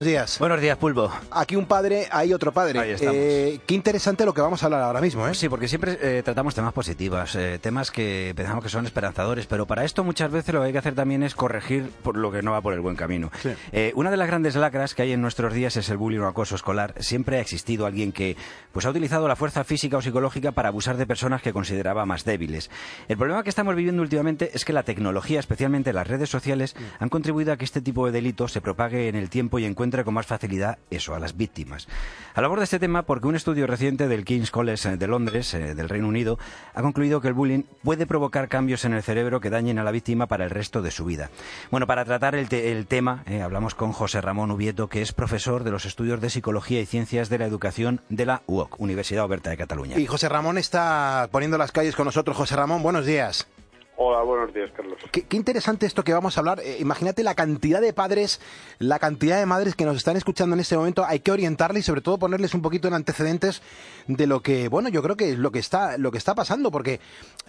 Buenos 0.00 0.12
días. 0.12 0.38
Buenos 0.38 0.60
días, 0.60 0.78
Pulvo. 0.78 1.10
Aquí 1.32 1.56
un 1.56 1.66
padre, 1.66 2.06
hay 2.12 2.32
otro 2.32 2.52
padre. 2.52 2.78
Ahí 2.78 2.90
estamos. 2.92 3.16
Eh, 3.16 3.58
qué 3.66 3.74
interesante 3.74 4.24
lo 4.24 4.32
que 4.32 4.40
vamos 4.40 4.62
a 4.62 4.66
hablar 4.66 4.82
ahora 4.82 5.00
mismo, 5.00 5.26
¿eh? 5.26 5.34
Sí, 5.34 5.48
porque 5.48 5.66
siempre 5.66 5.98
eh, 6.00 6.22
tratamos 6.24 6.54
temas 6.54 6.72
positivos, 6.72 7.34
eh, 7.34 7.58
temas 7.60 7.90
que 7.90 8.32
pensamos 8.36 8.62
que 8.62 8.70
son 8.70 8.86
esperanzadores, 8.86 9.46
pero 9.46 9.66
para 9.66 9.84
esto 9.84 10.04
muchas 10.04 10.30
veces 10.30 10.54
lo 10.54 10.60
que 10.60 10.66
hay 10.66 10.72
que 10.72 10.78
hacer 10.78 10.94
también 10.94 11.24
es 11.24 11.34
corregir 11.34 11.90
por 12.04 12.16
lo 12.16 12.30
que 12.30 12.42
no 12.42 12.52
va 12.52 12.60
por 12.60 12.74
el 12.74 12.80
buen 12.80 12.94
camino. 12.94 13.32
Sí. 13.42 13.48
Eh, 13.72 13.90
una 13.96 14.12
de 14.12 14.16
las 14.16 14.28
grandes 14.28 14.54
lacras 14.54 14.94
que 14.94 15.02
hay 15.02 15.10
en 15.10 15.20
nuestros 15.20 15.52
días 15.52 15.76
es 15.76 15.88
el 15.88 15.96
bullying 15.96 16.20
o 16.20 16.28
acoso 16.28 16.54
escolar. 16.54 16.94
Siempre 17.00 17.38
ha 17.38 17.40
existido 17.40 17.84
alguien 17.84 18.12
que 18.12 18.36
pues 18.70 18.86
ha 18.86 18.90
utilizado 18.90 19.26
la 19.26 19.34
fuerza 19.34 19.64
física 19.64 19.96
o 19.96 20.00
psicológica 20.00 20.52
para 20.52 20.68
abusar 20.68 20.96
de 20.96 21.06
personas 21.06 21.42
que 21.42 21.52
consideraba 21.52 22.06
más 22.06 22.24
débiles. 22.24 22.70
El 23.08 23.16
problema 23.16 23.42
que 23.42 23.50
estamos 23.50 23.74
viviendo 23.74 24.00
últimamente 24.00 24.52
es 24.54 24.64
que 24.64 24.72
la 24.72 24.84
tecnología, 24.84 25.40
especialmente 25.40 25.92
las 25.92 26.06
redes 26.06 26.30
sociales, 26.30 26.76
han 27.00 27.08
contribuido 27.08 27.52
a 27.52 27.56
que 27.56 27.64
este 27.64 27.80
tipo 27.80 28.06
de 28.06 28.12
delitos 28.12 28.52
se 28.52 28.60
propague 28.60 29.08
en 29.08 29.16
el 29.16 29.28
tiempo 29.28 29.58
y 29.58 29.64
encuentre 29.64 29.87
con 29.90 30.14
más 30.14 30.26
facilidad 30.26 30.78
eso, 30.90 31.14
a 31.14 31.18
las 31.18 31.36
víctimas. 31.36 31.88
Hablamos 32.34 32.58
de 32.58 32.64
este 32.64 32.78
tema 32.78 33.02
porque 33.02 33.26
un 33.26 33.34
estudio 33.34 33.66
reciente 33.66 34.06
del 34.06 34.24
King's 34.24 34.50
College 34.50 34.90
eh, 34.90 34.96
de 34.96 35.06
Londres, 35.06 35.54
eh, 35.54 35.74
del 35.74 35.88
Reino 35.88 36.08
Unido, 36.08 36.38
ha 36.74 36.82
concluido 36.82 37.20
que 37.20 37.28
el 37.28 37.34
bullying 37.34 37.62
puede 37.82 38.06
provocar 38.06 38.48
cambios 38.48 38.84
en 38.84 38.92
el 38.92 39.02
cerebro 39.02 39.40
que 39.40 39.50
dañen 39.50 39.78
a 39.78 39.84
la 39.84 39.90
víctima 39.90 40.26
para 40.26 40.44
el 40.44 40.50
resto 40.50 40.82
de 40.82 40.90
su 40.90 41.04
vida. 41.04 41.30
Bueno, 41.70 41.86
para 41.86 42.04
tratar 42.04 42.34
el 42.34 42.86
tema, 42.86 43.22
eh, 43.26 43.42
hablamos 43.42 43.74
con 43.74 43.92
José 43.92 44.20
Ramón 44.20 44.50
Ubieto, 44.50 44.88
que 44.88 45.02
es 45.02 45.12
profesor 45.12 45.64
de 45.64 45.70
los 45.70 45.84
estudios 45.84 46.20
de 46.20 46.30
Psicología 46.30 46.80
y 46.80 46.86
Ciencias 46.86 47.28
de 47.28 47.38
la 47.38 47.46
Educación 47.46 48.00
de 48.08 48.26
la 48.26 48.42
UOC, 48.46 48.78
Universidad 48.80 49.24
Oberta 49.24 49.50
de 49.50 49.56
Cataluña. 49.56 49.98
Y 49.98 50.06
José 50.06 50.28
Ramón 50.28 50.58
está 50.58 51.28
poniendo 51.30 51.58
las 51.58 51.72
calles 51.72 51.96
con 51.96 52.04
nosotros. 52.04 52.36
José 52.36 52.56
Ramón, 52.56 52.82
buenos 52.82 53.06
días. 53.06 53.48
Hola, 54.00 54.22
buenos 54.22 54.54
días, 54.54 54.70
Carlos. 54.76 54.96
Qué, 55.10 55.26
qué 55.26 55.36
interesante 55.36 55.84
esto 55.84 56.04
que 56.04 56.12
vamos 56.12 56.36
a 56.36 56.40
hablar. 56.40 56.60
Eh, 56.60 56.76
imagínate 56.78 57.24
la 57.24 57.34
cantidad 57.34 57.80
de 57.80 57.92
padres, 57.92 58.40
la 58.78 59.00
cantidad 59.00 59.40
de 59.40 59.44
madres 59.44 59.74
que 59.74 59.84
nos 59.84 59.96
están 59.96 60.16
escuchando 60.16 60.54
en 60.54 60.60
este 60.60 60.76
momento. 60.76 61.04
Hay 61.04 61.18
que 61.18 61.32
orientarles 61.32 61.82
y 61.82 61.86
sobre 61.86 62.00
todo 62.00 62.16
ponerles 62.16 62.54
un 62.54 62.62
poquito 62.62 62.86
en 62.86 62.94
antecedentes 62.94 63.60
de 64.06 64.28
lo 64.28 64.40
que, 64.40 64.68
bueno, 64.68 64.88
yo 64.88 65.02
creo 65.02 65.16
que 65.16 65.32
es 65.32 65.38
lo 65.38 65.50
que 65.50 65.58
está, 65.58 65.98
lo 65.98 66.12
que 66.12 66.18
está 66.18 66.36
pasando, 66.36 66.70
porque 66.70 67.00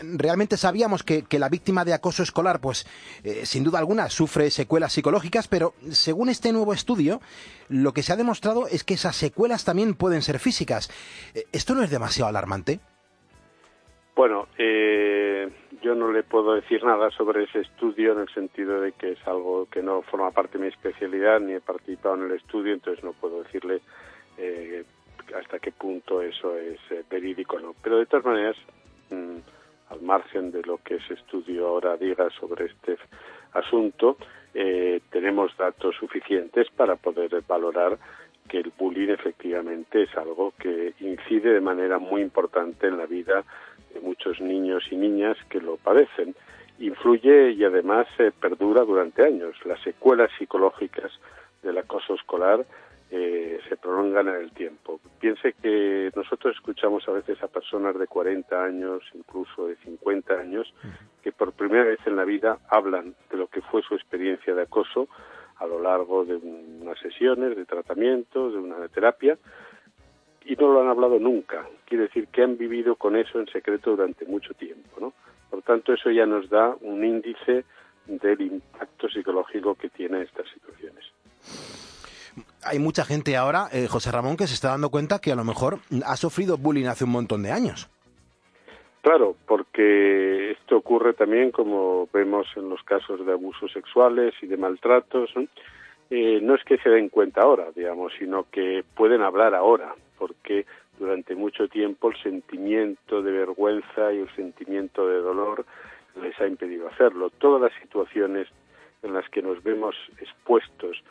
realmente 0.01 0.57
sabíamos 0.57 1.03
que, 1.03 1.21
que 1.21 1.37
la 1.37 1.49
víctima 1.49 1.85
de 1.85 1.93
acoso 1.93 2.23
escolar, 2.23 2.59
pues, 2.61 2.87
eh, 3.23 3.45
sin 3.45 3.63
duda 3.63 3.77
alguna, 3.77 4.09
sufre 4.09 4.49
secuelas 4.49 4.91
psicológicas, 4.91 5.47
pero 5.47 5.75
según 5.91 6.29
este 6.29 6.51
nuevo 6.51 6.73
estudio, 6.73 7.21
lo 7.67 7.93
que 7.93 8.01
se 8.01 8.11
ha 8.11 8.15
demostrado 8.15 8.65
es 8.65 8.83
que 8.83 8.95
esas 8.95 9.15
secuelas 9.15 9.65
también 9.65 9.93
pueden 9.93 10.23
ser 10.23 10.39
físicas. 10.39 10.89
Eh, 11.35 11.45
¿Esto 11.51 11.75
no 11.75 11.83
es 11.83 11.91
demasiado 11.91 12.27
alarmante? 12.27 12.79
Bueno, 14.15 14.47
eh, 14.57 15.47
yo 15.81 15.95
no 15.95 16.11
le 16.11 16.23
puedo 16.23 16.55
decir 16.55 16.83
nada 16.83 17.09
sobre 17.11 17.43
ese 17.43 17.59
estudio 17.61 18.13
en 18.13 18.19
el 18.19 18.29
sentido 18.29 18.81
de 18.81 18.91
que 18.91 19.11
es 19.13 19.27
algo 19.27 19.67
que 19.71 19.81
no 19.81 20.01
forma 20.03 20.31
parte 20.31 20.57
de 20.57 20.65
mi 20.65 20.69
especialidad 20.69 21.39
ni 21.39 21.53
he 21.53 21.61
participado 21.61 22.15
en 22.15 22.23
el 22.23 22.31
estudio, 22.31 22.73
entonces 22.73 23.03
no 23.03 23.13
puedo 23.13 23.43
decirle 23.43 23.81
eh, 24.37 24.83
hasta 25.37 25.59
qué 25.59 25.71
punto 25.71 26.21
eso 26.21 26.55
es 26.57 26.79
eh, 26.91 27.45
o 27.47 27.59
no. 27.59 27.75
Pero 27.81 27.97
de 27.97 28.05
todas 28.05 28.25
maneras, 28.25 28.55
mm, 29.09 29.37
al 29.89 30.01
margen 30.01 30.51
de 30.51 30.63
lo 30.63 30.77
que 30.77 30.95
ese 30.95 31.13
estudio 31.13 31.67
ahora 31.67 31.97
diga 31.97 32.29
sobre 32.31 32.65
este 32.65 32.97
asunto, 33.53 34.17
eh, 34.53 35.01
tenemos 35.11 35.55
datos 35.57 35.95
suficientes 35.95 36.67
para 36.75 36.95
poder 36.95 37.43
valorar 37.47 37.97
que 38.47 38.57
el 38.57 38.71
bullying 38.77 39.09
efectivamente 39.09 40.03
es 40.03 40.17
algo 40.17 40.53
que 40.59 40.93
incide 40.99 41.53
de 41.53 41.61
manera 41.61 41.99
muy 41.99 42.21
importante 42.21 42.87
en 42.87 42.97
la 42.97 43.05
vida 43.05 43.43
muchos 44.09 44.41
niños 44.41 44.83
y 44.89 44.95
niñas 44.95 45.37
que 45.49 45.61
lo 45.61 45.77
padecen. 45.77 46.35
Influye 46.79 47.51
y 47.51 47.63
además 47.63 48.07
eh, 48.17 48.31
perdura 48.31 48.83
durante 48.83 49.23
años. 49.23 49.53
Las 49.65 49.79
secuelas 49.81 50.31
psicológicas 50.39 51.11
del 51.61 51.77
acoso 51.77 52.15
escolar 52.15 52.65
eh, 53.11 53.59
se 53.67 53.77
prolongan 53.77 54.29
en 54.29 54.35
el 54.35 54.51
tiempo. 54.51 54.99
Piense 55.19 55.53
que 55.61 56.09
nosotros 56.15 56.55
escuchamos 56.55 57.07
a 57.07 57.11
veces 57.11 57.41
a 57.43 57.47
personas 57.47 57.99
de 57.99 58.07
40 58.07 58.63
años, 58.63 59.03
incluso 59.13 59.67
de 59.67 59.75
50 59.75 60.33
años, 60.33 60.73
que 61.21 61.31
por 61.31 61.51
primera 61.51 61.83
vez 61.83 61.99
en 62.07 62.15
la 62.15 62.25
vida 62.25 62.57
hablan 62.69 63.13
de 63.29 63.37
lo 63.37 63.47
que 63.47 63.61
fue 63.61 63.83
su 63.83 63.93
experiencia 63.93 64.55
de 64.55 64.63
acoso 64.63 65.07
a 65.57 65.67
lo 65.67 65.79
largo 65.81 66.25
de 66.25 66.35
unas 66.35 66.97
sesiones 66.99 67.55
de 67.55 67.65
tratamiento, 67.65 68.49
de 68.49 68.57
una 68.57 68.87
terapia, 68.87 69.37
y 70.49 70.55
no 70.55 70.73
lo 70.73 70.81
han 70.81 70.87
hablado 70.87 71.19
nunca. 71.19 71.63
Quiere 71.85 72.05
decir 72.05 72.27
que 72.27 72.41
han 72.41 72.57
vivido 72.57 72.95
con 72.95 73.15
eso 73.15 73.39
en 73.39 73.45
secreto 73.47 73.91
durante 73.91 74.25
mucho 74.25 74.55
tiempo, 74.55 74.99
¿no? 74.99 75.13
Por 75.51 75.61
tanto, 75.61 75.93
eso 75.93 76.09
ya 76.09 76.25
nos 76.25 76.49
da 76.49 76.75
un 76.81 77.05
índice 77.05 77.65
del 78.07 78.41
impacto 78.41 79.07
psicológico 79.07 79.75
que 79.75 79.89
tiene 79.89 80.23
estas 80.23 80.47
situaciones. 80.51 81.05
Hay 82.63 82.79
mucha 82.79 83.05
gente 83.05 83.37
ahora, 83.37 83.67
eh, 83.71 83.87
José 83.87 84.11
Ramón, 84.11 84.37
que 84.37 84.47
se 84.47 84.55
está 84.55 84.69
dando 84.69 84.89
cuenta 84.89 85.19
que 85.19 85.31
a 85.31 85.35
lo 85.35 85.43
mejor 85.43 85.77
ha 86.03 86.15
sufrido 86.15 86.57
bullying 86.57 86.87
hace 86.87 87.03
un 87.03 87.11
montón 87.11 87.43
de 87.43 87.51
años. 87.51 87.87
Claro, 89.01 89.35
porque 89.47 90.51
esto 90.51 90.77
ocurre 90.77 91.13
también, 91.13 91.51
como 91.51 92.09
vemos 92.11 92.47
en 92.55 92.69
los 92.69 92.81
casos 92.83 93.23
de 93.23 93.31
abusos 93.31 93.71
sexuales 93.71 94.33
y 94.41 94.47
de 94.47 94.57
maltratos, 94.57 95.29
¿no? 95.35 95.43
Eh, 96.09 96.39
no 96.41 96.55
es 96.55 96.63
que 96.63 96.77
se 96.79 96.89
den 96.89 97.09
cuenta 97.09 97.41
ahora, 97.41 97.67
digamos, 97.75 98.13
sino 98.17 98.45
que 98.51 98.83
pueden 98.95 99.21
hablar 99.21 99.53
ahora, 99.53 99.93
porque 100.17 100.65
durante 100.97 101.35
mucho 101.35 101.67
tiempo 101.67 102.09
el 102.09 102.17
sentimiento 102.21 103.21
de 103.21 103.31
vergüenza 103.31 104.11
y 104.11 104.19
el 104.19 104.35
sentimiento 104.35 105.07
de 105.07 105.17
dolor 105.19 105.65
les 106.21 106.37
ha 106.41 106.47
impedido 106.47 106.87
hacerlo. 106.87 107.29
Todas 107.29 107.61
las 107.61 107.81
situaciones 107.81 108.47
en 109.03 109.13
las 109.13 109.29
que 109.29 109.41
nos 109.41 109.61
vemos 109.63 109.95
expuestos 110.19 111.01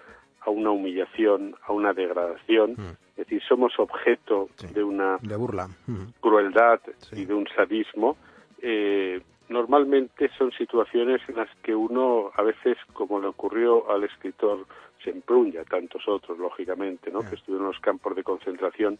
a 0.40 0.50
una 0.50 0.70
humillación, 0.70 1.54
a 1.66 1.72
una 1.72 1.92
degradación, 1.92 2.72
es 3.16 3.16
decir, 3.26 3.42
somos 3.48 3.78
objeto 3.78 4.48
Sí. 4.56 4.66
de 4.74 4.82
una 4.82 5.18
De 5.22 5.36
burla. 5.36 5.66
Ujú. 5.86 6.12
crueldad 6.20 6.80
Sí. 6.98 7.22
y 7.22 7.24
de 7.24 7.34
un 7.34 7.46
sadismo, 7.56 8.16
eh, 8.60 9.20
normalmente 9.48 10.30
son 10.36 10.52
situaciones 10.52 11.20
en 11.28 11.36
las 11.36 11.48
que 11.62 11.74
uno, 11.74 12.30
a 12.34 12.42
veces, 12.42 12.76
como 12.92 13.20
le 13.20 13.28
ocurrió 13.28 13.90
al 13.90 14.04
escritor 14.04 14.66
Semprún 15.02 15.52
y 15.54 15.56
a 15.56 15.64
tantos 15.64 16.06
otros, 16.08 16.38
lógicamente, 16.38 17.10
¿no? 17.10 17.22
Ya. 17.22 17.30
que 17.30 17.36
estuvieron 17.36 17.66
en 17.66 17.72
los 17.72 17.80
campos 17.80 18.16
de 18.16 18.24
concentración, 18.24 18.98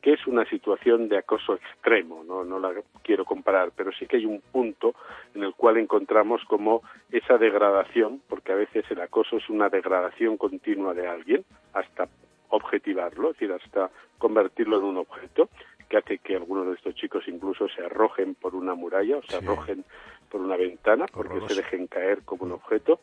que 0.00 0.14
es 0.14 0.26
una 0.26 0.44
situación 0.46 1.08
de 1.08 1.18
acoso 1.18 1.54
extremo, 1.54 2.24
¿no? 2.24 2.44
no 2.44 2.58
la 2.58 2.72
quiero 3.02 3.24
comparar, 3.24 3.70
pero 3.76 3.92
sí 3.92 4.06
que 4.06 4.16
hay 4.16 4.26
un 4.26 4.40
punto 4.40 4.94
en 5.34 5.42
el 5.42 5.54
cual 5.54 5.76
encontramos 5.76 6.42
como 6.46 6.82
esa 7.10 7.36
degradación, 7.36 8.22
porque 8.28 8.52
a 8.52 8.56
veces 8.56 8.84
el 8.90 9.00
acoso 9.00 9.36
es 9.36 9.48
una 9.50 9.68
degradación 9.68 10.36
continua 10.36 10.94
de 10.94 11.06
alguien, 11.06 11.44
hasta 11.74 12.08
objetivarlo, 12.48 13.30
es 13.30 13.38
decir, 13.38 13.52
hasta 13.52 13.90
convertirlo 14.18 14.78
en 14.78 14.84
un 14.84 14.96
objeto, 14.98 15.48
que 15.90 15.98
hace 15.98 16.18
que 16.18 16.36
algunos 16.36 16.66
de 16.68 16.74
estos 16.74 16.94
chicos 16.94 17.24
incluso 17.26 17.68
se 17.68 17.84
arrojen 17.84 18.34
por 18.36 18.54
una 18.54 18.74
muralla 18.74 19.18
o 19.18 19.22
se 19.22 19.38
Sí. 19.38 19.44
arrojen 19.44 19.84
por 20.30 20.40
una 20.40 20.56
ventana 20.56 21.04
porque 21.12 21.32
Horroroso. 21.34 21.54
se 21.54 21.60
dejen 21.62 21.88
caer 21.88 22.22
como 22.22 22.44
un 22.44 22.52
objeto. 22.52 23.00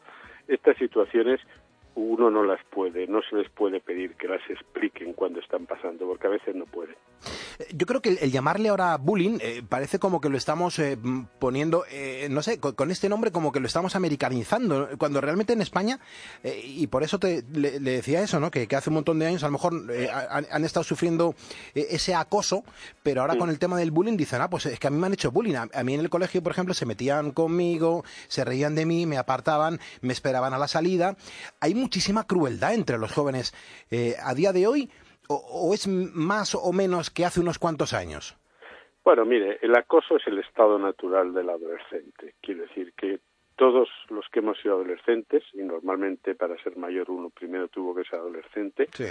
Estas 0.47 0.77
situaciones 0.77 1.41
uno 1.97 2.29
no 2.29 2.43
las 2.43 2.59
puede, 2.69 3.07
no 3.07 3.21
se 3.27 3.35
les 3.35 3.49
puede 3.49 3.79
pedir 3.79 4.13
que 4.15 4.27
las 4.27 4.41
expliquen 4.49 5.13
cuando 5.13 5.39
están 5.39 5.65
pasando, 5.65 6.05
porque 6.05 6.27
a 6.27 6.29
veces 6.29 6.55
no 6.55 6.65
pueden. 6.65 6.95
Yo 7.73 7.87
creo 7.87 8.01
que 8.01 8.09
el, 8.09 8.17
el 8.21 8.31
llamarle 8.31 8.69
ahora 8.69 8.95
bullying 8.97 9.39
eh, 9.41 9.63
parece 9.67 9.97
como 9.97 10.21
que 10.21 10.29
lo 10.29 10.37
estamos 10.37 10.77
eh, 10.77 10.95
poniendo, 11.39 11.85
eh, 11.89 12.27
no 12.29 12.43
sé, 12.43 12.59
con, 12.59 12.73
con 12.75 12.91
este 12.91 13.09
nombre 13.09 13.31
como 13.31 13.51
que 13.51 13.59
lo 13.59 13.65
estamos 13.65 13.95
americanizando, 13.95 14.89
cuando 14.99 15.21
realmente 15.21 15.53
en 15.53 15.61
España, 15.61 15.99
eh, 16.43 16.61
y 16.63 16.85
por 16.85 17.01
eso 17.01 17.17
te, 17.17 17.43
le, 17.51 17.79
le 17.79 17.91
decía 17.91 18.21
eso, 18.21 18.39
¿no? 18.39 18.51
Que, 18.51 18.67
que 18.67 18.75
hace 18.75 18.91
un 18.91 18.95
montón 18.95 19.17
de 19.17 19.25
años 19.25 19.43
a 19.43 19.47
lo 19.47 19.53
mejor 19.53 19.73
han, 20.29 20.45
han 20.51 20.65
estado 20.65 20.83
sufriendo 20.83 21.33
ese 21.73 22.13
acoso, 22.13 22.63
pero 23.03 23.21
ahora 23.21 23.33
Sí. 23.33 23.39
con 23.39 23.49
el 23.49 23.59
tema 23.59 23.77
del 23.77 23.91
bullying 23.91 24.17
dicen, 24.17 24.39
ah, 24.41 24.49
pues 24.49 24.65
es 24.67 24.79
que 24.79 24.87
a 24.87 24.89
mí 24.89 24.97
me 24.97 25.07
han 25.07 25.13
hecho 25.13 25.31
bullying. 25.31 25.55
A, 25.55 25.67
a 25.73 25.83
mí 25.83 25.93
en 25.95 25.99
el 25.99 26.09
colegio, 26.09 26.41
por 26.43 26.51
ejemplo, 26.51 26.73
se 26.73 26.85
metían 26.85 27.31
conmigo, 27.31 28.03
se 28.27 28.45
reían 28.45 28.73
de 28.75 28.85
mí, 28.85 29.05
me 29.05 29.17
apartaban, 29.17 29.79
me 30.01 30.13
esperaban 30.13 30.53
a 30.53 30.57
la 30.57 30.67
salida. 30.67 31.17
Hay 31.59 31.73
muchísima 31.87 32.27
crueldad 32.27 32.73
entre 32.73 32.97
los 32.97 33.13
jóvenes 33.13 33.53
eh, 33.89 34.15
a 34.21 34.33
día 34.33 34.51
de 34.51 34.67
hoy. 34.67 34.89
O, 35.29 35.35
o 35.35 35.73
es 35.73 35.88
más 35.88 36.53
o 36.56 36.71
menos 36.73 37.09
que 37.09 37.23
hace 37.25 37.39
unos 37.39 37.59
cuantos 37.59 37.94
años? 37.94 38.38
Bueno, 39.06 39.23
mire, 39.25 39.57
el 39.62 39.73
acoso 39.75 40.17
es 40.17 40.27
el 40.27 40.39
estado 40.39 40.77
natural 40.79 41.33
del 41.33 41.50
adolescente. 41.50 42.35
Quiere 42.41 42.62
decir 42.63 42.94
que 42.97 43.19
todos 43.56 43.88
los 44.09 44.25
que 44.31 44.39
hemos 44.39 44.57
sido 44.62 44.75
adolescentes, 44.75 45.44
y 45.53 45.63
normalmente 45.63 46.35
para 46.35 46.62
ser 46.62 46.75
mayor 46.77 47.09
uno 47.09 47.29
primero 47.29 47.67
tuvo 47.69 47.95
que 47.95 48.03
ser 48.03 48.19
adolescente, 48.19 48.88
Sí. 48.94 49.06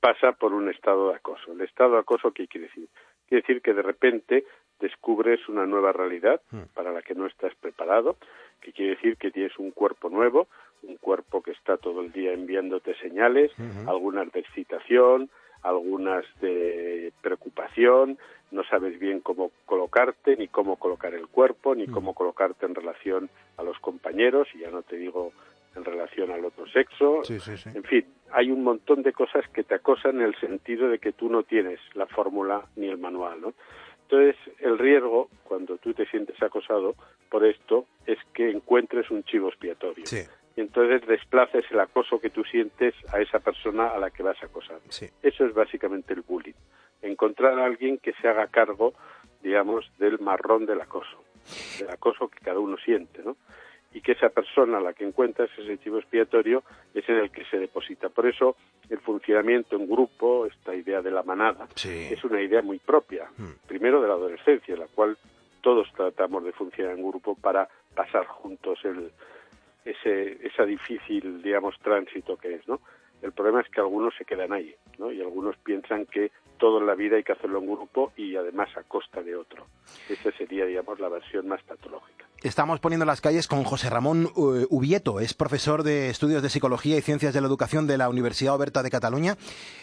pasa 0.00 0.32
por 0.32 0.52
un 0.52 0.68
estado 0.68 1.10
de 1.10 1.16
acoso. 1.16 1.52
El 1.52 1.60
estado 1.62 1.92
de 1.94 1.98
acoso, 2.00 2.32
¿qué 2.32 2.46
quiere 2.48 2.66
decir? 2.68 2.88
Quiere 3.28 3.42
decir 3.42 3.62
que 3.62 3.72
de 3.72 3.82
repente 3.82 4.44
descubres 4.80 5.48
una 5.48 5.64
nueva 5.66 5.92
realidad 5.92 6.40
Mm. 6.50 6.62
para 6.74 6.92
la 6.92 7.02
que 7.02 7.14
no 7.14 7.26
estás 7.26 7.54
preparado, 7.56 8.16
que 8.60 8.72
quiere 8.72 8.96
decir 8.96 9.16
que 9.16 9.30
tienes 9.30 9.56
un 9.58 9.70
cuerpo 9.72 10.10
nuevo, 10.10 10.48
un 10.82 10.96
cuerpo 10.96 11.42
que 11.42 11.52
está 11.52 11.76
todo 11.76 12.00
el 12.00 12.12
día 12.12 12.32
enviándote 12.32 12.94
señales, 12.96 13.52
algunas 13.86 14.30
de 14.32 14.40
excitación, 14.40 15.30
algunas 15.62 16.24
de 16.40 17.12
preocupación, 17.22 18.18
no 18.50 18.62
sabes 18.64 18.98
bien 18.98 19.20
cómo 19.20 19.50
colocarte, 19.64 20.36
ni 20.36 20.48
cómo 20.48 20.76
colocar 20.76 21.14
el 21.14 21.26
cuerpo, 21.26 21.74
ni 21.74 21.86
cómo 21.86 22.14
colocarte 22.14 22.66
en 22.66 22.74
relación 22.74 23.28
a 23.56 23.62
los 23.62 23.78
compañeros, 23.80 24.48
y 24.54 24.58
ya 24.60 24.70
no 24.70 24.82
te 24.82 24.96
digo 24.96 25.32
en 25.74 25.84
relación 25.84 26.30
al 26.30 26.44
otro 26.44 26.66
sexo. 26.68 27.22
En 27.74 27.82
fin, 27.84 28.06
hay 28.32 28.50
un 28.50 28.62
montón 28.62 29.02
de 29.02 29.12
cosas 29.12 29.46
que 29.48 29.64
te 29.64 29.74
acosan 29.74 30.16
en 30.16 30.22
el 30.22 30.36
sentido 30.36 30.88
de 30.88 30.98
que 30.98 31.12
tú 31.12 31.28
no 31.28 31.42
tienes 31.42 31.80
la 31.94 32.06
fórmula 32.06 32.64
ni 32.76 32.88
el 32.88 32.98
manual, 32.98 33.40
¿no? 33.40 33.54
Entonces, 34.02 34.36
el 34.60 34.78
riesgo, 34.78 35.28
cuando 35.42 35.78
tú 35.78 35.92
te 35.92 36.06
sientes 36.06 36.40
acosado 36.40 36.94
por 37.28 37.44
esto, 37.44 37.86
es 38.06 38.18
que 38.32 38.50
encuentres 38.50 39.10
un 39.10 39.24
chivo 39.24 39.48
expiatorio. 39.48 40.04
Y 40.56 40.62
entonces 40.62 41.06
desplaces 41.06 41.64
el 41.70 41.80
acoso 41.80 42.18
que 42.18 42.30
tú 42.30 42.42
sientes 42.44 42.94
a 43.12 43.20
esa 43.20 43.40
persona 43.40 43.88
a 43.88 43.98
la 43.98 44.10
que 44.10 44.22
vas 44.22 44.42
a 44.42 44.46
acosar. 44.46 44.78
Eso 45.22 45.44
es 45.44 45.54
básicamente 45.54 46.14
el 46.14 46.22
bullying. 46.22 46.54
Encontrar 47.02 47.58
a 47.58 47.66
alguien 47.66 47.98
que 47.98 48.14
se 48.14 48.26
haga 48.26 48.46
cargo, 48.46 48.94
digamos, 49.42 49.84
del 49.98 50.18
marrón 50.18 50.64
del 50.64 50.80
acoso, 50.80 51.22
del 51.78 51.90
acoso 51.90 52.28
que 52.28 52.38
cada 52.40 52.58
uno 52.58 52.78
siente, 52.78 53.22
¿no? 53.22 53.36
y 53.96 54.02
que 54.02 54.12
esa 54.12 54.28
persona 54.28 54.76
a 54.76 54.80
la 54.82 54.92
que 54.92 55.06
encuentras 55.06 55.48
ese 55.56 55.78
chivo 55.78 55.98
expiatorio 55.98 56.62
es 56.92 57.08
en 57.08 57.16
el 57.16 57.30
que 57.30 57.46
se 57.46 57.58
deposita. 57.58 58.10
Por 58.10 58.26
eso 58.26 58.56
el 58.90 58.98
funcionamiento 58.98 59.74
en 59.76 59.88
grupo, 59.88 60.44
esta 60.44 60.74
idea 60.74 61.00
de 61.00 61.10
la 61.10 61.22
manada, 61.22 61.66
es 61.82 62.22
una 62.22 62.42
idea 62.42 62.60
muy 62.60 62.78
propia, 62.78 63.30
hmm. 63.38 63.66
primero 63.66 64.02
de 64.02 64.08
la 64.08 64.12
adolescencia, 64.12 64.74
en 64.74 64.80
la 64.80 64.86
cual 64.88 65.16
todos 65.62 65.88
tratamos 65.96 66.44
de 66.44 66.52
funcionar 66.52 66.92
en 66.98 67.08
grupo 67.08 67.36
para 67.36 67.70
pasar 67.94 68.26
juntos 68.26 68.78
el, 68.84 69.12
ese 69.86 70.46
esa 70.46 70.64
difícil, 70.64 71.42
digamos, 71.42 71.78
tránsito 71.78 72.36
que 72.36 72.56
es, 72.56 72.68
¿no? 72.68 72.80
El 73.22 73.32
problema 73.32 73.60
es 73.60 73.68
que 73.70 73.80
algunos 73.80 74.14
se 74.16 74.24
quedan 74.24 74.52
ahí, 74.52 74.74
¿no? 74.98 75.10
Y 75.10 75.20
algunos 75.20 75.56
piensan 75.56 76.06
que 76.06 76.30
todo 76.58 76.78
en 76.78 76.86
la 76.86 76.94
vida 76.94 77.16
hay 77.16 77.22
que 77.22 77.32
hacerlo 77.32 77.58
en 77.58 77.66
grupo 77.66 78.12
y 78.16 78.36
además 78.36 78.68
a 78.76 78.82
costa 78.82 79.22
de 79.22 79.36
otro. 79.36 79.66
Esa 80.08 80.30
sería, 80.32 80.66
digamos, 80.66 81.00
la 81.00 81.08
versión 81.08 81.48
más 81.48 81.62
patológica. 81.62 82.25
Estamos 82.42 82.80
poniendo 82.80 83.06
las 83.06 83.22
calles 83.22 83.46
con 83.46 83.64
José 83.64 83.88
Ramón 83.88 84.26
eh, 84.36 84.66
Ubieto, 84.68 85.20
es 85.20 85.32
profesor 85.32 85.82
de 85.82 86.10
estudios 86.10 86.42
de 86.42 86.50
psicología 86.50 86.98
y 86.98 87.02
ciencias 87.02 87.32
de 87.32 87.40
la 87.40 87.46
educación 87.46 87.86
de 87.86 87.96
la 87.96 88.10
Universidad 88.10 88.54
Oberta 88.54 88.82
de 88.82 88.90
Cataluña. 88.90 89.38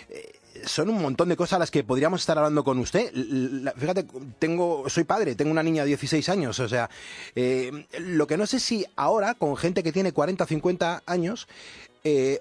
Eh, 0.09 0.39
son 0.63 0.89
un 0.89 1.01
montón 1.01 1.29
de 1.29 1.35
cosas 1.35 1.53
a 1.53 1.59
las 1.59 1.71
que 1.71 1.83
podríamos 1.83 2.21
estar 2.21 2.37
hablando 2.37 2.63
con 2.63 2.77
usted. 2.77 3.11
fíjate, 3.75 4.05
tengo, 4.37 4.87
soy 4.87 5.03
padre, 5.03 5.33
tengo 5.33 5.49
una 5.49 5.63
niña 5.63 5.81
de 5.81 5.89
16 5.89 6.29
años, 6.29 6.59
o 6.59 6.69
sea, 6.69 6.91
eh, 7.35 7.87
lo 7.97 8.27
que 8.27 8.37
no 8.37 8.45
sé 8.45 8.59
si 8.59 8.85
ahora, 8.95 9.33
con 9.33 9.57
gente 9.57 9.81
que 9.81 9.91
tiene 9.91 10.11
40 10.11 10.43
o 10.43 10.47
50 10.47 11.03
años, 11.07 11.47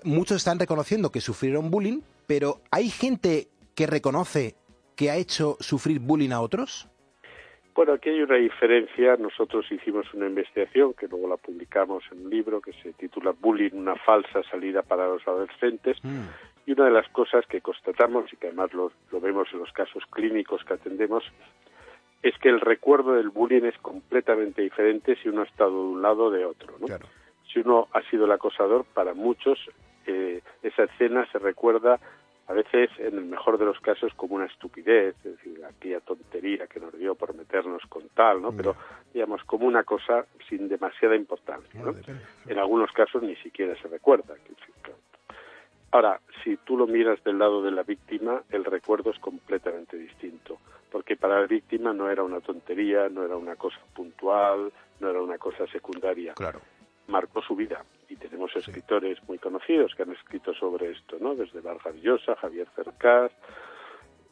muchos 0.05 0.39
están 0.39 0.59
reconociendo 0.59 1.11
que 1.11 1.21
sufrieron 1.21 1.71
bullying, 1.71 2.01
pero 2.27 2.61
¿hay 2.71 2.91
gente 2.91 3.49
que 3.75 3.87
reconoce 3.87 4.57
que 4.95 5.11
ha 5.11 5.17
hecho 5.17 5.57
sufrir 5.61 6.01
bullying 6.01 6.33
a 6.33 6.41
otros? 6.41 6.89
Bueno, 7.75 7.95
aquí 7.95 8.11
hay 8.11 8.23
una 8.23 8.37
diferencia. 8.37 9.17
Nosotros 9.17 9.71
hicimos 9.71 10.13
una 10.13 10.27
investigación 10.27 10.93
que 10.95 11.09
luego 11.09 11.29
la 11.29 11.37
publicamos 11.37 12.05
en 12.13 12.27
un 12.27 12.31
libro 12.31 12.61
que 12.61 12.73
se 12.75 12.93
titula 12.93 13.33
Bullying, 13.39 13.71
una 13.73 13.97
falsa 13.97 14.43
salida 14.51 14.83
para 14.83 15.09
los 15.09 15.27
adolescentes. 15.27 15.97
Mm. 16.03 16.27
Y 16.67 16.73
una 16.73 16.85
de 16.85 16.91
las 16.91 17.09
cosas 17.09 17.47
que 17.47 17.61
constatamos 17.61 18.33
y 18.33 18.37
que 18.37 18.49
además 18.49 18.73
lo, 18.73 18.93
vemos 19.21 19.49
en 19.53 19.61
los 19.61 19.73
casos 19.73 20.05
clínicos 20.11 20.63
que 20.65 20.75
atendemos 20.75 21.25
es 22.23 22.39
que 22.39 22.51
el 22.51 22.61
recuerdo 22.61 23.15
del 23.15 23.31
bullying 23.31 23.65
es 23.65 23.77
completamente 23.79 24.63
diferente 24.63 25.17
si 25.17 25.29
uno 25.29 25.41
ha 25.41 25.45
estado 25.45 25.71
de 25.71 25.95
un 25.95 26.03
lado 26.03 26.25
o 26.27 26.31
de 26.31 26.45
otro. 26.45 26.75
¿no? 26.79 26.87
Si 27.53 27.59
uno 27.59 27.89
ha 27.93 28.03
sido 28.11 28.27
el 28.27 28.33
acosador, 28.33 28.85
para 28.95 29.13
muchos 29.13 29.59
eh, 30.07 30.41
esa 30.63 30.85
escena 30.85 31.27
se 31.33 31.39
recuerda 31.39 31.99
a 32.49 32.53
veces, 32.53 32.91
en 32.99 33.19
el 33.19 33.25
mejor 33.25 33.57
de 33.59 33.65
los 33.65 33.79
casos, 33.81 34.13
como 34.15 34.35
una 34.35 34.47
estupidez, 34.47 35.15
es 35.25 35.37
decir, 35.37 35.65
aquella 35.65 36.01
tontería 36.01 36.67
que 36.67 36.81
nos 36.81 36.97
dio 36.99 37.15
por 37.15 37.35
meternos 37.35 37.83
con 37.89 38.09
tal, 38.11 38.43
¿no? 38.43 38.53
Pero, 38.53 38.77
digamos, 39.15 39.43
como 39.45 39.67
una 39.67 39.85
cosa 39.85 40.27
sin 40.49 40.69
demasiada 40.69 41.15
importancia, 41.15 41.81
¿no? 41.83 41.95
En 42.47 42.59
algunos 42.59 42.91
casos 42.93 43.23
ni 43.23 43.37
siquiera 43.37 43.75
se 43.81 43.89
recuerda. 43.89 44.35
Ahora, 45.93 46.21
si 46.43 46.57
tú 46.57 46.77
lo 46.77 46.87
miras 46.87 47.23
del 47.23 47.39
lado 47.39 47.63
de 47.63 47.71
la 47.71 47.83
víctima, 47.83 48.43
el 48.51 48.65
recuerdo 48.65 49.11
es 49.11 49.19
completamente 49.19 49.97
distinto, 49.97 50.59
porque 50.91 51.17
para 51.17 51.41
la 51.41 51.47
víctima 51.47 51.93
no 51.93 52.11
era 52.11 52.23
una 52.23 52.41
tontería, 52.41 53.09
no 53.09 53.25
era 53.25 53.37
una 53.37 53.57
cosa 53.57 53.79
puntual, 53.95 54.73
no 55.01 55.11
era 55.11 55.21
una 55.21 55.39
cosa 55.39 55.67
secundaria. 55.67 56.33
Claro 56.35 56.61
marcó 57.09 57.43
su 57.43 57.57
vida. 57.57 57.85
Y 58.09 58.17
tenemos 58.17 58.55
escritores 58.57 59.19
muy 59.27 59.39
conocidos 59.39 59.95
que 59.95 60.03
han 60.03 60.13
escrito 60.13 60.55
sobre 60.55 60.93
esto, 60.93 61.17
¿no? 61.21 61.35
Desde 61.35 61.61
Vargas 61.61 61.95
Llosa, 61.97 62.37
Javier 62.37 62.69
Cercás, 62.75 63.33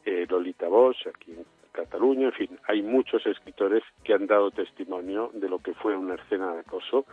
eh, 0.05 0.25
Lolita 0.29 0.67
Bosch, 0.67 1.07
aquí 1.07 1.31
en 1.31 1.45
Cataluña, 1.71 2.27
en 2.27 2.33
fin, 2.33 2.59
hay 2.67 2.81
muchos 2.81 3.25
escritores 3.25 3.83
que 4.03 4.13
han 4.13 4.27
dado 4.27 4.51
testimonio 4.51 5.31
de 5.33 5.47
lo 5.47 5.59
que 5.59 5.73
fue 5.73 5.95
una 5.95 6.15
escena 6.15 6.53
de 6.53 6.59
acoso 6.59 7.05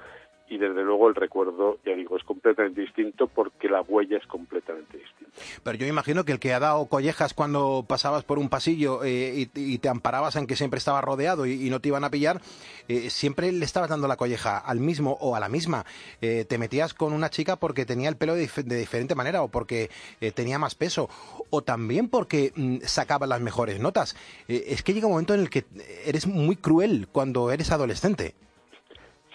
y 0.50 0.56
desde 0.56 0.82
luego 0.82 1.08
el 1.08 1.14
recuerdo, 1.14 1.78
ya 1.84 1.94
digo, 1.94 2.16
es 2.16 2.24
completamente 2.24 2.80
distinto 2.80 3.26
porque 3.26 3.68
la 3.68 3.82
huella 3.82 4.16
es 4.16 4.26
completamente 4.26 4.96
distinta. 4.96 5.30
Pero 5.62 5.78
yo 5.78 5.86
imagino 5.86 6.24
que 6.24 6.32
el 6.32 6.40
que 6.40 6.54
ha 6.54 6.60
dado 6.60 6.86
collejas 6.86 7.34
cuando 7.34 7.84
pasabas 7.86 8.24
por 8.24 8.38
un 8.38 8.48
pasillo 8.48 9.04
eh, 9.04 9.48
y, 9.54 9.78
te 9.78 9.88
amparabas 9.88 10.36
en 10.36 10.46
que 10.46 10.56
siempre 10.56 10.78
estaba 10.78 11.00
rodeado 11.00 11.46
y, 11.46 11.68
no 11.68 11.80
te 11.80 11.88
iban 11.88 12.04
a 12.04 12.10
pillar, 12.10 12.40
eh, 12.88 13.10
siempre 13.10 13.52
le 13.52 13.64
estabas 13.64 13.90
dando 13.90 14.08
la 14.08 14.16
colleja 14.16 14.58
al 14.58 14.80
mismo 14.80 15.18
o 15.20 15.36
a 15.36 15.40
la 15.40 15.48
misma. 15.48 15.84
Eh, 16.22 16.46
te 16.48 16.58
metías 16.58 16.94
con 16.94 17.12
una 17.12 17.28
chica 17.28 17.56
porque 17.56 17.84
tenía 17.84 18.08
el 18.08 18.16
pelo 18.16 18.34
de, 18.34 18.48
diferente 18.64 19.14
manera 19.14 19.42
o 19.42 19.48
porque 19.48 19.90
tenía 20.34 20.58
más 20.58 20.74
peso 20.74 21.08
o 21.50 21.62
también 21.62 22.08
porque 22.08 22.52
mm, 22.54 22.78
sacaba 22.82 23.26
las 23.26 23.40
mejores 23.40 23.80
notas. 23.80 24.16
es 24.48 24.82
que 24.82 24.94
llega 24.94 25.06
un 25.06 25.12
momento 25.12 25.34
en 25.34 25.40
el 25.40 25.50
que 25.50 25.64
eres 26.06 26.26
muy 26.26 26.56
cruel 26.56 27.06
cuando 27.12 27.50
eres 27.50 27.70
adolescente. 27.70 28.34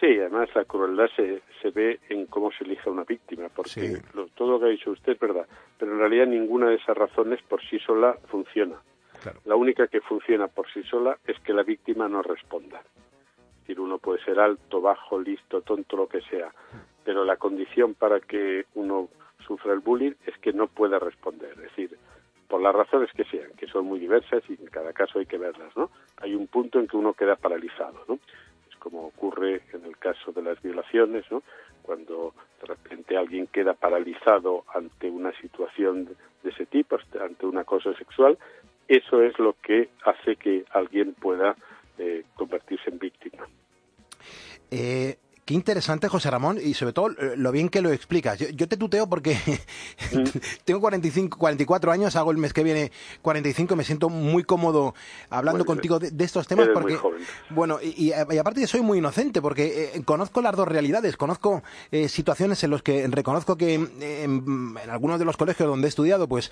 Sí, 0.04 0.20
además 0.20 0.50
la 0.54 0.66
crueldad 0.66 1.08
se, 1.16 1.42
se 1.62 1.70
ve 1.70 1.98
en 2.10 2.26
cómo 2.26 2.52
se 2.52 2.66
elige 2.66 2.90
a 2.90 2.92
una 2.92 3.06
víctima, 3.06 3.48
porque 3.48 4.02
todo 4.36 4.52
lo 4.52 4.60
que 4.60 4.66
ha 4.66 4.68
dicho 4.68 4.92
usted 4.92 5.14
es 5.14 5.20
verdad, 5.20 5.48
pero 5.80 5.94
en 5.94 6.00
realidad 6.00 6.28
ninguna 6.28 6.68
de 6.68 6.76
esas 6.76 6.98
razones 6.98 7.42
por 7.44 7.62
sí 7.62 7.80
sola 7.80 8.18
funciona. 8.28 8.76
La 9.46 9.56
única 9.56 9.88
que 9.88 10.02
funciona 10.02 10.50
por 10.50 10.70
sí 10.74 10.84
sola 10.84 11.18
es 11.26 11.40
que 11.40 11.54
la 11.54 11.64
víctima 11.64 12.10
no 12.10 12.22
responda. 12.22 12.80
Es 12.82 13.60
decir, 13.62 13.80
uno 13.80 13.98
puede 13.98 14.22
ser 14.26 14.42
alto, 14.42 14.82
bajo, 14.82 15.22
listo, 15.22 15.62
tonto, 15.62 15.96
lo 15.96 16.08
que 16.08 16.20
sea, 16.24 16.54
pero 17.06 17.24
la 17.24 17.38
condición 17.38 17.94
para 17.94 18.20
que 18.20 18.66
uno 18.76 19.08
sufra 19.48 19.72
el 19.72 19.80
bullying 19.80 20.16
es 20.26 20.38
que 20.40 20.52
no 20.52 20.68
pueda 20.68 21.00
responder. 21.00 21.52
Es 21.52 21.62
decir, 21.62 21.98
por 22.50 22.62
las 22.62 22.76
razones 22.76 23.10
que 23.14 23.24
sean, 23.24 23.52
que 23.54 23.68
son 23.68 23.86
muy 23.86 24.00
diversas 24.00 24.44
y 24.50 24.62
en 24.62 24.68
cada 24.68 24.92
caso 24.92 25.20
hay 25.20 25.28
que 25.28 25.38
verlas, 25.38 25.74
¿no? 25.78 25.90
Hay 26.18 26.36
un 26.36 26.48
punto 26.48 26.82
en 26.82 26.90
que 26.90 26.98
uno 26.98 27.14
queda 27.14 27.38
paralizado, 27.38 28.04
¿no? 28.10 28.20
Como 28.84 29.06
ocurre 29.08 29.62
en 29.72 29.86
el 29.86 29.98
caso 29.98 30.34
de 30.34 30.42
las 30.42 30.62
violaciones, 30.62 31.24
¿no? 31.32 31.42
cuando 31.84 32.34
de 32.60 32.68
repente 32.68 33.16
alguien 33.16 33.48
queda 33.48 33.74
paralizado 33.74 34.66
ante 34.76 35.10
una 35.10 35.32
situación 35.40 36.18
de 36.44 36.50
ese 36.50 36.66
tipo, 36.66 36.98
ante 37.22 37.46
una 37.46 37.64
cosa 37.64 37.94
sexual, 37.98 38.38
eso 38.90 39.22
es 39.22 39.40
lo 39.40 39.56
que 39.62 39.90
hace 40.04 40.36
que 40.36 40.66
alguien 40.72 41.14
pueda 41.14 41.56
eh, 41.98 42.26
convertirse 42.36 42.90
en 42.90 43.00
víctima. 43.00 43.48
Eh, 44.70 45.16
Qué 45.46 45.54
interesante, 45.54 46.08
José 46.08 46.32
Ramón, 46.32 46.58
y 46.64 46.74
sobre 46.74 46.94
todo 46.94 47.12
eh, 47.12 47.34
lo 47.36 47.52
bien 47.52 47.68
que 47.68 47.82
lo 47.82 47.92
explicas. 47.92 48.40
Yo, 48.40 48.68
te 48.70 48.78
tuteo 48.78 49.08
porque 49.08 49.38
mm. 50.14 50.24
tengo 50.64 50.80
45, 50.80 51.38
44 51.38 51.92
años, 51.92 52.16
hago 52.16 52.32
el 52.32 52.38
mes 52.38 52.54
que 52.54 52.64
viene 52.64 52.94
45, 53.22 53.76
me 53.76 53.84
siento 53.84 54.08
muy 54.08 54.46
cómodo 54.46 54.96
hablando 55.30 55.66
contigo 55.66 56.00
de, 56.00 56.24
estos 56.24 56.48
temas 56.48 56.70
porque, 56.74 56.98
bueno, 57.50 57.80
y, 57.82 58.14
aparte 58.14 58.66
soy 58.68 58.80
muy 58.80 59.00
inocente 59.00 59.42
porque 59.42 59.92
eh, 59.94 60.02
conozco 60.06 60.42
las 60.42 60.56
dos 60.56 60.66
realidades, 60.66 61.18
conozco 61.18 61.62
eh, 61.92 62.08
situaciones 62.08 62.64
en 62.64 62.72
las 62.72 62.82
que 62.82 63.06
reconozco 63.08 63.58
que 63.58 63.74
en, 63.74 64.78
algunos 64.90 65.20
de 65.20 65.26
los 65.26 65.36
colegios 65.36 65.68
donde 65.68 65.88
he 65.88 65.90
estudiado, 65.90 66.30
pues 66.30 66.52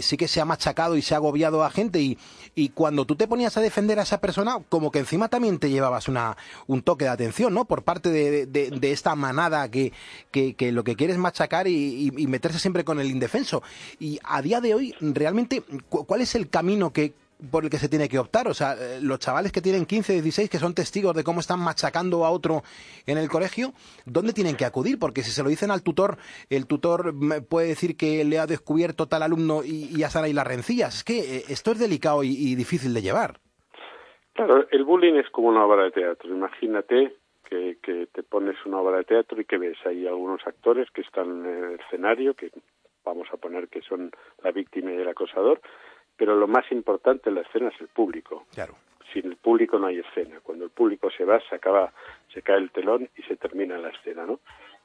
sí 0.00 0.16
que 0.16 0.26
se 0.26 0.40
ha 0.40 0.44
machacado 0.44 0.96
y 0.96 1.02
se 1.02 1.14
ha 1.14 1.18
agobiado 1.18 1.62
a 1.62 1.70
gente 1.70 2.00
y, 2.00 2.18
y 2.56 2.70
cuando 2.70 3.04
tú 3.04 3.14
te 3.14 3.28
ponías 3.28 3.56
a 3.56 3.60
defender 3.60 4.00
a 4.00 4.02
esa 4.02 4.20
persona, 4.20 4.58
como 4.68 4.90
que 4.90 4.98
encima 4.98 5.28
también 5.28 5.60
te 5.60 5.70
llevabas 5.70 6.08
una, 6.08 6.36
un 6.66 6.82
toque 6.82 7.04
de 7.04 7.10
atención, 7.10 7.54
¿no? 7.54 7.66
Por 7.66 7.84
parte 7.84 8.10
de 8.10 8.15
de, 8.16 8.92
esta 8.92 9.14
manada 9.14 9.70
que, 9.70 9.92
que, 10.30 10.72
lo 10.72 10.84
que 10.84 10.96
quiere 10.96 11.12
es 11.12 11.18
machacar 11.18 11.68
y, 11.68 12.10
meterse 12.28 12.58
siempre 12.58 12.84
con 12.84 13.00
el 13.00 13.10
indefenso. 13.10 13.62
Y 13.98 14.18
a 14.24 14.42
día 14.42 14.60
de 14.60 14.74
hoy, 14.74 14.94
realmente, 15.00 15.62
¿cuál 15.88 16.20
es 16.20 16.34
el 16.34 16.48
camino 16.48 16.92
que, 16.92 17.14
por 17.50 17.64
el 17.64 17.70
que 17.70 17.76
se 17.76 17.88
tiene 17.88 18.08
que 18.08 18.18
optar. 18.18 18.48
O 18.48 18.54
sea, 18.54 18.74
eh, 18.74 19.00
los 19.02 19.18
chavales 19.18 19.52
que 19.52 19.60
tienen 19.60 19.86
15, 19.86 20.14
16, 20.14 20.50
que 20.50 20.58
son 20.58 20.74
testigos 20.74 21.14
de 21.14 21.24
cómo 21.24 21.40
están 21.40 21.60
machacando 21.60 22.24
a 22.24 22.30
otro 22.30 22.62
en 23.06 23.18
el 23.18 23.28
colegio, 23.28 23.72
¿dónde 24.04 24.32
tienen 24.32 24.56
que 24.56 24.64
acudir? 24.64 24.98
Porque 24.98 25.22
si 25.22 25.30
se 25.30 25.42
lo 25.42 25.48
dicen 25.48 25.70
al 25.70 25.82
tutor, 25.82 26.16
el 26.50 26.66
tutor 26.66 27.12
puede 27.48 27.68
decir 27.68 27.96
que 27.96 28.24
le 28.24 28.38
ha 28.38 28.46
descubierto 28.46 29.06
tal 29.06 29.22
alumno 29.22 29.62
y, 29.64 29.96
ya 29.98 30.06
están 30.08 30.24
ahí 30.24 30.32
las 30.32 30.46
rencillas. 30.46 30.96
Es 30.96 31.04
que 31.04 31.18
eh, 31.18 31.42
esto 31.48 31.72
es 31.72 31.78
delicado 31.78 32.22
y 32.24 32.54
difícil 32.54 32.94
de 32.94 33.02
llevar. 33.02 33.40
Claro, 34.36 34.66
el 34.70 34.84
bullying 34.84 35.14
es 35.14 35.30
como 35.30 35.48
una 35.48 35.64
obra 35.64 35.84
de 35.84 35.92
teatro. 35.92 36.28
Imagínate 36.28 37.16
que, 37.48 38.08
te 38.12 38.22
pones 38.22 38.56
una 38.64 38.80
obra 38.80 38.98
de 38.98 39.04
teatro 39.04 39.40
y 39.40 39.44
que 39.44 39.58
ves 39.58 39.78
ahí 39.86 40.06
algunos 40.06 40.46
actores 40.46 40.90
que 40.90 41.02
están 41.02 41.46
en 41.46 41.64
el 41.64 41.80
escenario, 41.80 42.34
que 42.34 42.50
vamos 43.04 43.28
a 43.32 43.36
poner 43.36 43.68
que 43.68 43.82
son 43.82 44.10
la 44.42 44.50
víctima 44.50 44.92
y 44.92 44.96
el 44.96 45.08
acosador, 45.08 45.60
pero 46.16 46.36
lo 46.36 46.48
más 46.48 46.70
importante 46.72 47.28
en 47.28 47.36
la 47.36 47.42
escena 47.42 47.68
es 47.68 47.80
el 47.80 47.88
público. 47.88 48.46
Claro. 48.52 48.74
Sin 49.12 49.26
el 49.26 49.36
público 49.36 49.78
no 49.78 49.86
hay 49.86 49.98
escena. 49.98 50.40
Cuando 50.42 50.64
el 50.64 50.70
público 50.70 51.10
se 51.10 51.24
va, 51.24 51.40
se 51.48 51.54
acaba, 51.54 51.92
se 52.32 52.42
cae 52.42 52.58
el 52.58 52.70
telón 52.70 53.08
y 53.16 53.22
se 53.22 53.36
termina 53.36 53.78
la 53.78 53.90
escena, 53.90 54.26
¿no? 54.26 54.40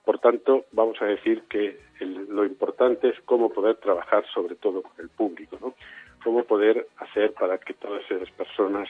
Por 0.06 0.20
tanto, 0.20 0.66
vamos 0.72 1.02
a 1.02 1.06
decir 1.06 1.44
que 1.44 1.80
lo 2.00 2.46
importante 2.46 3.10
es 3.10 3.20
cómo 3.26 3.52
poder 3.52 3.78
trabajar 3.78 4.26
sobre 4.34 4.56
todo 4.56 4.82
con 4.82 4.94
el 5.00 5.10
público, 5.10 5.58
¿no? 5.62 5.76
Cómo 6.24 6.44
poder 6.44 6.88
hacer 6.98 7.34
para 7.34 7.58
que 7.60 7.74
todas 7.74 8.04
esas 8.10 8.30
personas 8.32 8.90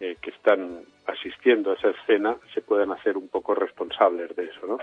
eh, 0.00 0.16
que 0.20 0.30
están 0.30 0.84
asistiendo 1.06 1.70
a 1.70 1.74
esa 1.74 1.90
escena 1.90 2.36
se 2.52 2.62
puedan 2.62 2.92
hacer 2.92 3.16
un 3.16 3.28
poco 3.28 3.54
responsables 3.54 4.34
de 4.36 4.44
eso, 4.44 4.66
¿no? 4.66 4.78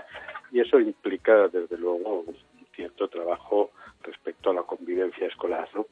Y 0.50 0.60
eso 0.60 0.80
implica, 0.80 1.48
desde 1.48 1.76
luego, 1.76 2.20
un 2.20 2.36
cierto 2.74 3.08
trabajo 3.08 3.70
respecto 4.02 4.50
a 4.50 4.54
la 4.54 4.62
convivencia 4.62 5.26
escolar, 5.26 5.68
¿no? 5.74 5.86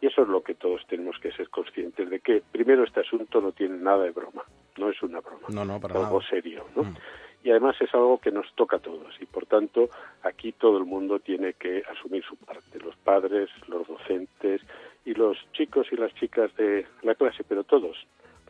Y 0.00 0.06
eso 0.06 0.22
es 0.22 0.28
lo 0.28 0.42
que 0.42 0.54
todos 0.54 0.86
tenemos 0.86 1.18
que 1.18 1.32
ser 1.32 1.48
conscientes 1.48 2.08
de 2.08 2.20
que, 2.20 2.42
primero, 2.52 2.84
este 2.84 3.00
asunto 3.00 3.40
no 3.40 3.52
tiene 3.52 3.78
nada 3.78 4.04
de 4.04 4.10
broma, 4.10 4.44
no 4.76 4.90
es 4.90 5.02
una 5.02 5.20
broma, 5.20 5.48
no, 5.48 5.64
no, 5.64 5.80
para 5.80 5.98
algo 5.98 6.22
serio, 6.22 6.66
¿no? 6.76 6.84
Mm. 6.84 6.96
Y 7.44 7.50
además 7.50 7.76
es 7.80 7.92
algo 7.94 8.18
que 8.18 8.30
nos 8.30 8.52
toca 8.54 8.76
a 8.76 8.80
todos 8.80 9.14
y, 9.20 9.26
por 9.26 9.46
tanto, 9.46 9.88
aquí 10.22 10.52
todo 10.52 10.78
el 10.78 10.84
mundo 10.84 11.20
tiene 11.20 11.54
que 11.54 11.82
asumir 11.90 12.24
su 12.24 12.36
parte, 12.36 12.78
los 12.80 12.96
padres, 12.96 13.48
los 13.68 13.86
docentes 13.86 14.60
y 15.04 15.14
los 15.14 15.38
chicos 15.52 15.86
y 15.92 15.96
las 15.96 16.12
chicas 16.14 16.54
de 16.56 16.86
la 17.02 17.14
clase, 17.14 17.44
pero 17.44 17.64
todos, 17.64 17.96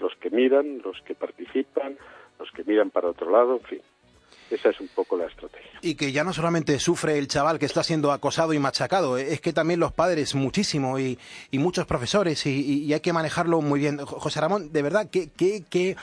los 0.00 0.14
que 0.16 0.30
miran, 0.30 0.80
los 0.84 1.00
que 1.02 1.14
participan, 1.14 1.96
los 2.38 2.50
que 2.52 2.64
miran 2.64 2.90
para 2.90 3.08
otro 3.08 3.30
lado, 3.30 3.56
en 3.56 3.62
fin. 3.62 3.80
Esa 4.50 4.70
es 4.70 4.80
un 4.80 4.88
poco 4.88 5.16
la 5.16 5.26
estrategia. 5.26 5.78
Y 5.82 5.94
que 5.94 6.10
ya 6.10 6.24
no 6.24 6.32
solamente 6.32 6.78
sufre 6.78 7.18
el 7.18 7.28
chaval 7.28 7.58
que 7.58 7.66
está 7.66 7.82
siendo 7.82 8.12
acosado 8.12 8.54
y 8.54 8.58
machacado, 8.58 9.18
es 9.18 9.40
que 9.40 9.52
también 9.52 9.78
los 9.78 9.92
padres 9.92 10.34
muchísimo 10.34 10.98
y, 10.98 11.18
y 11.50 11.58
muchos 11.58 11.86
profesores 11.86 12.46
y, 12.46 12.92
hay 12.92 13.00
que 13.00 13.12
manejarlo 13.12 13.60
muy 13.60 13.80
bien. 13.80 13.98
José 13.98 14.40
Ramón, 14.40 14.72
de 14.72 14.82
verdad, 14.82 15.10
¿qué, 15.10 15.28
qué, 15.36 15.96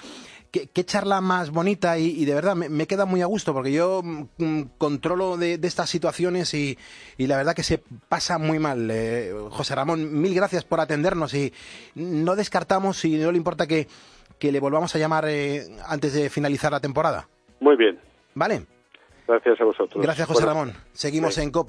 qué, 0.56 0.70
qué, 0.72 0.86
charla 0.86 1.20
más 1.20 1.52
bonita 1.52 1.98
y, 1.98 2.24
de 2.24 2.34
verdad 2.34 2.56
me, 2.56 2.88
queda 2.88 3.06
muy 3.06 3.22
a 3.22 3.26
gusto 3.26 3.54
porque 3.54 3.74
yo 3.74 4.02
mm, 4.04 4.62
controlo 4.78 5.36
de, 5.36 5.60
estas 5.62 5.90
situaciones 5.90 6.54
y, 6.54 6.78
la 7.18 7.36
verdad 7.36 7.54
que 7.54 7.64
se 7.64 7.82
pasa 8.08 8.38
muy 8.38 8.58
mal. 8.58 8.90
Eh, 8.90 9.34
José 9.50 9.76
Ramón, 9.76 10.22
mil 10.22 10.34
gracias 10.34 10.64
por 10.64 10.80
atendernos 10.80 11.34
y 11.34 11.52
no 11.96 12.38
descartamos, 12.38 12.98
si 12.98 13.18
no 13.18 13.32
le 13.34 13.38
importa 13.38 13.68
que, 13.68 13.88
que 14.40 14.54
le 14.54 14.62
volvamos 14.62 14.96
a 14.96 15.00
llamar 15.00 15.26
eh, 15.28 15.64
antes 15.88 16.14
de 16.14 16.30
finalizar 16.30 16.72
la 16.72 16.80
temporada. 16.80 17.28
Muy 17.60 17.76
bien, 17.76 18.00
¿Vale? 18.34 18.66
Gracias 19.28 19.60
a 19.60 19.64
vosotros. 19.66 20.04
Gracias, 20.04 20.28
José 20.28 20.46
Ramón. 20.46 20.74
Seguimos 20.94 21.38
en 21.38 21.52
COPE. 21.52 21.64